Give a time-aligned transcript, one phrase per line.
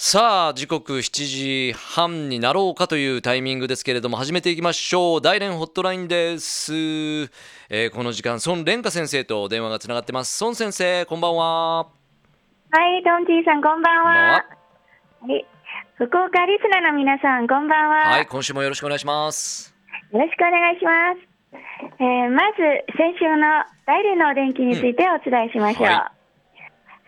[0.00, 11.88] さあ時刻7時半になろうかというタイミングですけれども始めていきましょう大連ホットラインです、えーこの時間孫蓮華先生と電話がつながってます孫先生こんばんはは
[12.96, 14.46] い、ドンティさん、こんばんは。
[15.20, 15.44] はい、
[15.96, 17.96] 福岡リスナーの皆さん、こんばんは。
[18.10, 19.74] はいよ今週もよろしくお願いします
[20.12, 21.58] ろしくお願いします。
[21.98, 22.58] えーまず、
[22.96, 25.82] 先週の大連のお天気についてお伝えしましょう。
[25.82, 26.12] うんは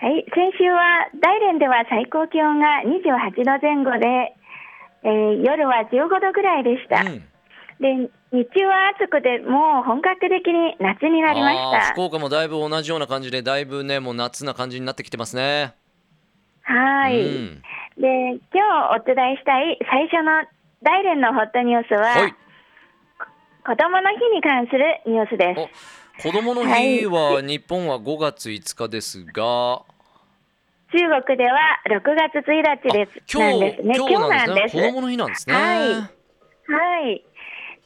[0.00, 4.34] はい先週は大連では最高気温が28度前後で、
[5.02, 7.02] えー夜は15度ぐらいでした。
[7.02, 7.24] うん
[7.78, 11.92] で、日中は暑くて、もう本格的に夏になりました。
[11.92, 15.74] 福岡もだいぶ同じような感じでだいぶねもう夏な感じになってきてますね
[16.62, 17.20] はい。
[17.20, 17.62] うん
[17.96, 20.42] で、今日お伝えしたい最初の
[20.82, 22.34] 大連のホットニュースは、はい
[23.68, 26.07] 子供の日に関するニュースです。
[26.18, 29.82] お子供の日は日本は5月5日ですが。
[30.90, 33.22] 中国では6月1日です。
[33.32, 33.94] 今日ですね。
[33.96, 34.82] 今日なんですね。
[34.82, 35.54] 子供の日なんですね。
[35.54, 35.94] はい。
[35.94, 36.10] は
[37.08, 37.24] い。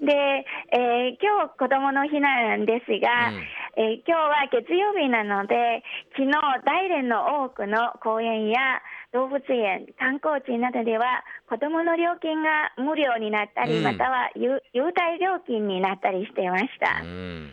[0.01, 3.45] で、えー今日子供の日なんですが、うん。
[3.77, 5.83] えー今日は月曜日なので、
[6.17, 6.33] 昨日
[6.65, 8.81] 大連の多くの公園や
[9.13, 13.85] 動物園、観光地などでは子供の料金が無料になったり、うん。
[13.85, 17.03] または優優待料金になったりしていました。
[17.03, 17.53] うん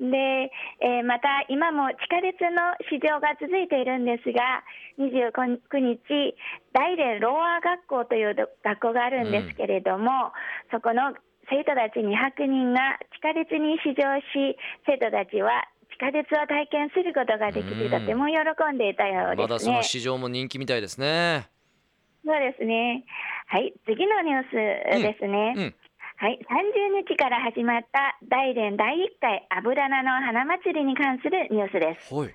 [0.00, 4.64] で、えーまた今も地下鉄の市場が続いているんですが、
[4.96, 6.34] 29日、
[6.72, 10.32] 大連ローアー学校というど学校があるんですけれども、
[10.72, 11.12] そこの
[11.52, 14.56] 生徒たち200人が地下鉄に試乗し、
[14.86, 18.40] 生徒たちは地下鉄を体験することができて、うんとても喜
[18.72, 19.72] んでいたようまだですね。
[19.72, 21.50] その市場も人気みたいですね
[22.24, 23.04] そうですね。
[23.48, 25.54] はい、次のニュースですね。
[25.56, 25.74] うん
[26.20, 32.14] はい、30日から始まった大連第1回油菜の花祭りに関するニュースです。
[32.14, 32.34] はい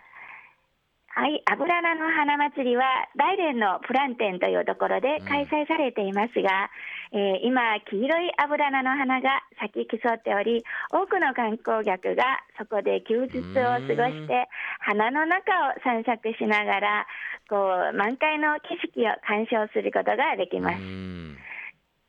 [1.14, 2.84] はい、油菜の花祭りは
[3.16, 6.72] 大連のプランテンというところで開催されていますが、
[7.14, 14.50] えー今、黄色い油菜の花が咲き競っており、多くの観光客がそこで休日を過ごして、
[14.80, 17.08] 花の中を散策しながら、
[17.48, 21.25] こう満開の景色を鑑賞することができます。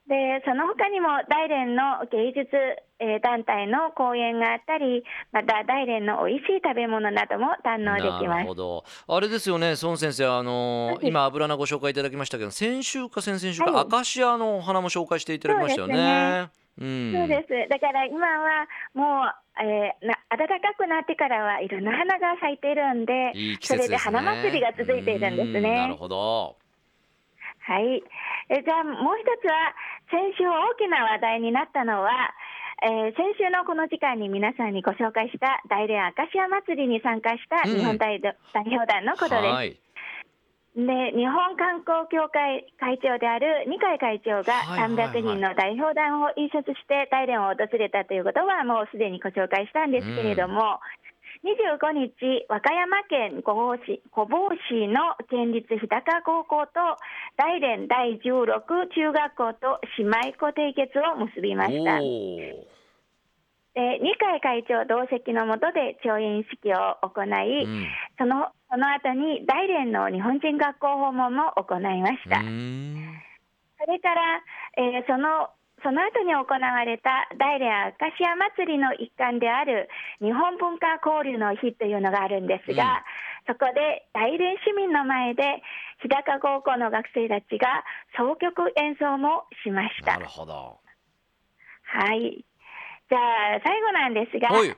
[0.08, 2.48] うんでその他にも大連の芸術、
[3.00, 5.02] えー団体の公演があったり、
[5.32, 8.28] また大連の美味しい食べ物なども堪能できます。
[8.28, 8.54] なるほ。
[8.54, 8.84] ど。
[9.08, 13.82] あれですよね孫先生あのーはい今油菜ご紹介いただきましたけど先週か先々週か、はい。
[13.82, 16.50] アカシアのお花も紹介していただきましたよね。
[16.80, 17.12] うん。
[17.12, 17.68] そうです。
[17.68, 25.62] だから今はもう、えーな暖かくなってからはいろんな花が咲いているんで、いい季それで花祭りが続いているんですうん。
[25.62, 25.96] なるね。
[25.98, 26.56] ほど
[27.66, 28.02] はい。
[28.48, 29.74] えじゃあもう一つは
[30.10, 32.30] 先週大きな話題になったのは、
[32.82, 38.36] えー先週のこの時間に皆さんにご紹介した大連アカシア祭りに参加した日本代,、代
[38.68, 39.42] 表団のことです。
[39.42, 39.80] はい
[40.76, 40.84] で
[41.16, 50.80] 日本観光協会会長である二階会長がはいはいはい300人の代表団を引率して大連を訪れたということはもうすでにご紹介したんですけれども、
[51.46, 56.72] 25日、和歌山県御坊市御坊市の県立日高高校と
[57.36, 62.00] 大連第16中学校と姉妹校締結を結びました。
[62.00, 62.66] で
[64.00, 67.86] 二階会長同席のもとで調印式を行い、うん
[68.18, 72.40] そのその後に大連の日本人学校訪問も行いました。
[72.40, 72.46] そ
[73.86, 74.42] れから、
[74.78, 75.50] えーその
[75.82, 79.88] その後に行われた大連アカシア祭りの一環である
[80.20, 83.04] 日本文化交流の日というのがあるんですが、
[83.46, 85.62] そこで大連市民の前で
[86.02, 87.84] 日高高校の学生たちが
[88.16, 90.26] 総曲演奏もしましたなる。
[90.26, 90.80] ほど
[91.84, 92.44] はい。
[93.08, 93.18] じゃ
[93.56, 94.76] あ最後なんですが、はい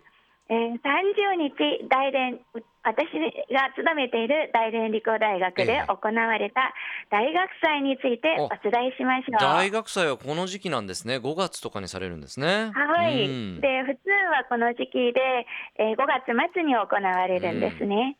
[0.51, 2.41] えー30日大連
[2.83, 3.05] 私
[3.53, 6.73] が勤めている大連理工大学で行われた
[7.11, 8.49] 大学祭についてお。
[8.63, 9.41] 伝えしましょう。
[9.41, 11.17] 大学祭はこの時期なんですね。
[11.17, 12.71] 5月とかにされるんですね。
[12.73, 13.61] はい、うん。
[13.61, 15.47] で普通はこの時期で、
[15.79, 18.17] えー5月末に行われるんですね。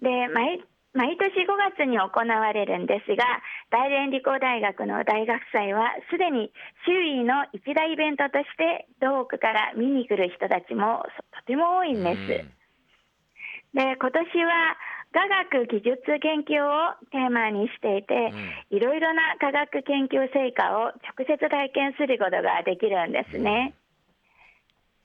[0.00, 0.62] で毎
[0.96, 3.24] 毎年5月に行われるんですが
[3.70, 6.50] 大連理工大学の大学祭はすでに
[6.88, 11.04] 周囲の一大イベントとして遠くから見に来る人たちも
[11.36, 13.76] とても多いんです。
[13.76, 14.76] で今年は
[15.12, 18.32] 科学技術研究をテーマにしていて、
[18.68, 23.72] いろいろな科学研究成果を直接体験することができるんですね。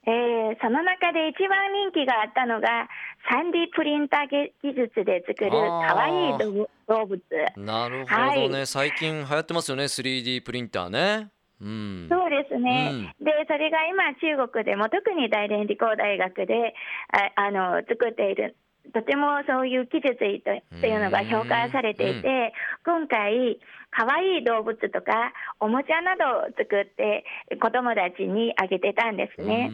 [0.03, 2.89] えーその中で一番人気があったのが
[3.29, 6.37] 3D プリンター技術で作るかわいい
[6.87, 7.21] 動物。
[7.57, 8.67] なるほどね、はい。
[8.67, 9.83] 最近流行ってますよね。
[9.83, 11.29] 3D プリンターね。
[11.61, 12.07] うん。
[12.09, 16.73] そうですね、でそれが今中国でも特に大連理工大学で
[17.35, 18.55] ああの作っている
[18.93, 22.53] とてもそういう技術というのが評価されていて、
[22.83, 23.59] 今回、
[23.91, 27.23] 可愛い動物とかおもちゃなどを作って
[27.61, 29.69] 子どもたちにあげてたんですね。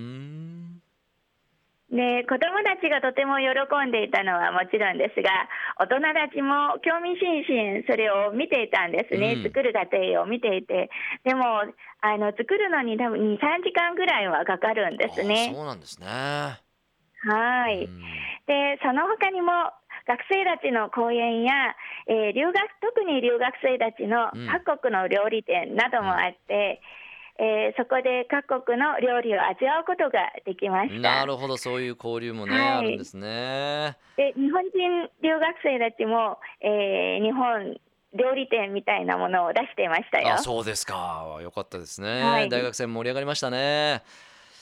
[1.98, 5.50] で子どもたちがとても喜んでいたのはもちろんですが
[5.82, 10.90] 大人たちも興味津々それを見ていたんですね、うん、作る過程を見ていて。
[11.26, 11.66] でも
[12.00, 15.52] あの作るのに多分23時間ぐらいはかかるんですね。
[15.54, 16.06] そうなんですね。
[16.06, 18.02] はい、うん、
[18.46, 19.52] でその他にも
[20.08, 21.76] 学生たちの講演や、
[22.08, 24.32] えー、留学特に留学生たちの
[24.64, 26.97] 各国の料理店などもあって、うん、
[27.40, 31.00] えー、そこで各国の料理を味わうことができました。
[31.00, 33.98] なるほどそういう交流もね、はい、あるんですね。
[34.18, 37.80] で日本人留学生たちも、えー、日本
[38.14, 40.34] 料理店みたいなものを出していましたよ。
[40.34, 41.38] あそうですか。
[41.42, 44.02] よかったですね、はい、大学生盛り上がりましたね。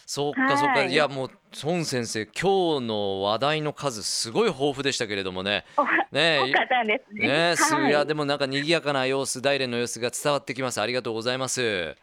[0.05, 1.29] そっかそっか、い、やもう
[1.63, 5.65] 孫先生今日の話題の数すごい豊富でしたけれどもね。
[6.11, 7.27] ね多かったんですね。
[7.27, 10.81] ねはい、いやでもなんか賑やかな様子大連の様子が伝わってきます。
[10.81, 11.95] ありがとうございます。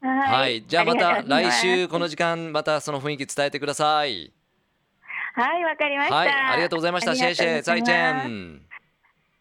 [0.00, 4.32] はい、はい、じゃあまた来週この時間またその雰囲気伝えてください。
[5.34, 6.28] はいわかりました、はい。
[6.28, 7.14] ありがとうございました。
[7.14, 8.62] シェイシェイ再见。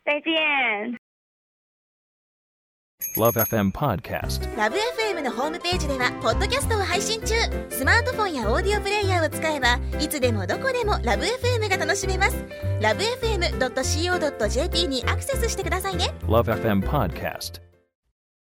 [0.05, 1.05] 再见。
[3.17, 7.35] LoveFM Podcast LoveFM のホームページではポッドキャストを配信中
[7.69, 12.35] スマートフォンやオーディオプレイヤーを使えばいつでもどこでも LoveFM が楽しめます
[12.81, 17.61] LoveFM.co.jp にアクセスしてくださいね LoveFM Podcast